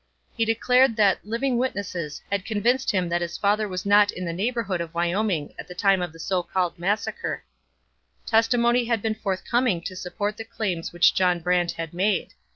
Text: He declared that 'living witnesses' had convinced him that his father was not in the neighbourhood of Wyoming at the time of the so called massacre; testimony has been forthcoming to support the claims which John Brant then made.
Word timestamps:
He 0.35 0.45
declared 0.45 0.95
that 0.95 1.19
'living 1.23 1.59
witnesses' 1.59 2.23
had 2.31 2.43
convinced 2.43 2.89
him 2.89 3.07
that 3.09 3.21
his 3.21 3.37
father 3.37 3.67
was 3.67 3.85
not 3.85 4.09
in 4.11 4.25
the 4.25 4.33
neighbourhood 4.33 4.81
of 4.81 4.91
Wyoming 4.95 5.53
at 5.59 5.67
the 5.67 5.75
time 5.75 6.01
of 6.01 6.11
the 6.11 6.17
so 6.17 6.41
called 6.41 6.79
massacre; 6.79 7.43
testimony 8.25 8.85
has 8.85 8.99
been 9.01 9.13
forthcoming 9.13 9.79
to 9.81 9.95
support 9.95 10.37
the 10.37 10.43
claims 10.43 10.91
which 10.91 11.13
John 11.13 11.39
Brant 11.39 11.75
then 11.77 11.89
made. 11.93 12.33